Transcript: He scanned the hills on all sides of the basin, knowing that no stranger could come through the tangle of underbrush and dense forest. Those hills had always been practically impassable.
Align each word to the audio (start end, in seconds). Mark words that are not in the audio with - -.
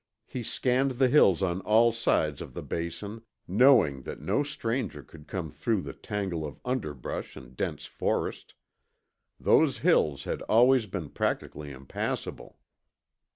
He 0.25 0.41
scanned 0.41 0.93
the 0.93 1.09
hills 1.09 1.43
on 1.43 1.61
all 1.61 1.91
sides 1.91 2.41
of 2.41 2.55
the 2.55 2.63
basin, 2.63 3.21
knowing 3.47 4.01
that 4.01 4.19
no 4.19 4.41
stranger 4.41 5.03
could 5.03 5.27
come 5.27 5.51
through 5.51 5.81
the 5.81 5.93
tangle 5.93 6.43
of 6.43 6.59
underbrush 6.65 7.35
and 7.35 7.55
dense 7.55 7.85
forest. 7.85 8.55
Those 9.39 9.77
hills 9.85 10.23
had 10.23 10.41
always 10.49 10.87
been 10.87 11.09
practically 11.09 11.69
impassable. 11.71 12.57